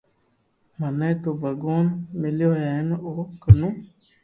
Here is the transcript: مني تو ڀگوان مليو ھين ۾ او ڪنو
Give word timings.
مني 0.79 1.09
تو 1.21 1.29
ڀگوان 1.41 1.85
مليو 2.19 2.51
ھين 2.61 2.87
۾ 2.97 2.97
او 3.05 3.11
ڪنو 3.41 3.69